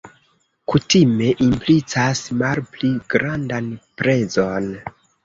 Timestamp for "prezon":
4.01-4.73